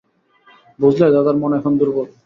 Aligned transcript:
বুঝলে 0.79 1.07
দাদার 1.15 1.35
মন 1.41 1.51
এখন 1.59 1.73
দুর্বল। 1.79 2.07